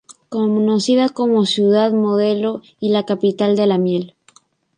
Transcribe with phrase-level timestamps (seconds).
[0.29, 4.15] Conocida como Ciudad Modelo y La capital de la Miel.